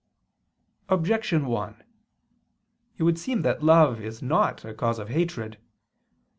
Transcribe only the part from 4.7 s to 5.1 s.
cause of